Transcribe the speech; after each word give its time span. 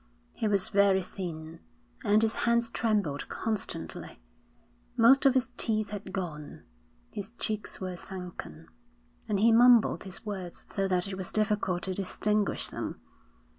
He 0.33 0.47
was 0.47 0.69
very 0.69 1.03
thin, 1.03 1.59
and 2.03 2.23
his 2.23 2.33
hands 2.33 2.71
trembled 2.71 3.29
constantly. 3.29 4.19
Most 4.97 5.27
of 5.27 5.35
his 5.35 5.51
teeth 5.57 5.91
had 5.91 6.11
gone; 6.11 6.63
his 7.11 7.29
cheeks 7.37 7.79
were 7.79 7.95
sunken, 7.95 8.67
and 9.29 9.39
he 9.39 9.51
mumbled 9.51 10.05
his 10.05 10.25
words 10.25 10.65
so 10.69 10.87
that 10.87 11.07
it 11.07 11.17
was 11.19 11.31
difficult 11.31 11.83
to 11.83 11.93
distinguish 11.93 12.69
them. 12.69 12.99